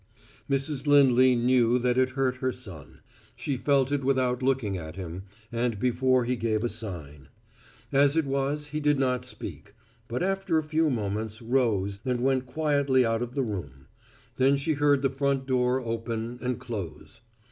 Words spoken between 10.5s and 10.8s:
a